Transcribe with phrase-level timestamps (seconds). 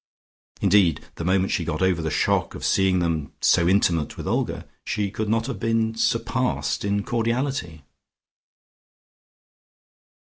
[0.61, 4.67] Indeed the moment she got over the shock of seeing them so intimate with Olga,
[4.83, 7.83] she could not have been surpassed in cordiality.